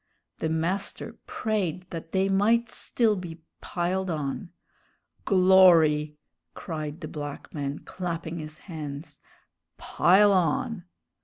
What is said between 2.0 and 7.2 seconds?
they might still be "piled on." "Glory!" cried the